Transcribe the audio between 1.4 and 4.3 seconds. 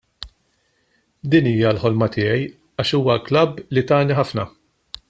hija l-ħolma tiegħi għax huwa klabb li tani